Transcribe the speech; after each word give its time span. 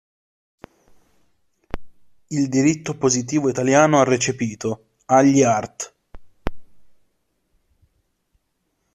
Il 2.29 2.49
diritto 2.49 2.97
positivo 2.97 3.49
italiano 3.49 3.99
ha 3.99 4.03
recepito, 4.03 4.95
agli 5.05 5.43
art. 5.43 5.95